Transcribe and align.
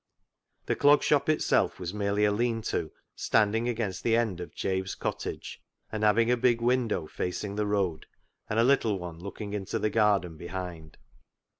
The 0.65 0.75
Clog 0.75 1.03
Shop 1.03 1.29
itself 1.29 1.79
was 1.79 1.93
merely 1.93 2.25
a 2.25 2.31
lean 2.31 2.63
to 2.63 2.89
standing 3.15 3.69
against 3.69 4.01
the 4.01 4.15
end 4.15 4.39
of 4.41 4.55
Jabe's 4.55 4.95
cottage, 4.95 5.61
and 5.91 6.03
having 6.03 6.31
a 6.31 6.37
big 6.37 6.59
window 6.59 7.05
facing 7.05 7.55
the 7.55 7.67
road, 7.67 8.07
and 8.49 8.57
a 8.57 8.63
little 8.63 8.97
one 8.97 9.19
looking 9.19 9.53
into 9.53 9.77
the 9.77 9.91
garden 9.91 10.37
behind. 10.37 10.97